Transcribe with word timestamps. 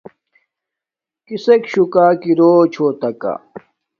کِسݵک 1.25 1.63
شُکݳ 1.71 2.05
رݸچھݸتِکݳ؟ 2.37 3.33